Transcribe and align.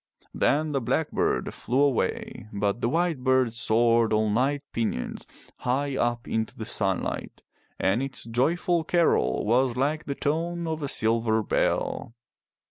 Then 0.33 0.71
the 0.71 0.81
blackbird 0.81 1.53
flew 1.53 1.79
away 1.83 2.47
but 2.51 2.81
the 2.81 2.89
white 2.89 3.19
bird 3.23 3.53
soared 3.53 4.11
on 4.11 4.33
light 4.33 4.63
pinions 4.73 5.27
high 5.57 5.95
up 5.95 6.27
into 6.27 6.57
the 6.57 6.65
sunlight 6.65 7.43
and 7.79 8.01
its 8.01 8.23
joyful 8.23 8.83
carol 8.83 9.45
was 9.45 9.75
like 9.77 10.05
the 10.05 10.15
tone 10.15 10.65
of 10.65 10.81
a 10.81 10.87
silver 10.87 11.43
bell. 11.43 12.15